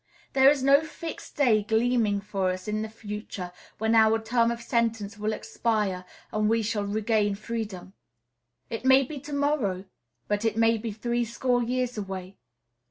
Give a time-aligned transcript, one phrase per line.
[0.33, 4.59] There is no fixed day gleaming for us in the future when our term of
[4.59, 7.93] sentence will expire and we shall regain freedom.
[8.67, 9.85] It may be to morrow;
[10.27, 12.37] but it may be threescore years away.